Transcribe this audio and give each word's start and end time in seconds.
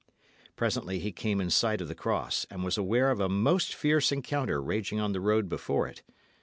Presently 0.55 0.97
he 0.97 1.11
came 1.11 1.39
in 1.39 1.51
sight 1.51 1.79
of 1.79 1.87
the 1.87 1.93
cross, 1.93 2.47
and 2.49 2.63
was 2.63 2.75
aware 2.75 3.11
of 3.11 3.19
a 3.19 3.29
most 3.29 3.75
fierce 3.75 4.11
encounter 4.11 4.59
raging 4.59 4.99
on 4.99 5.11
the 5.13 5.21
road 5.21 5.47
before 5.47 5.87
it. 5.87 6.01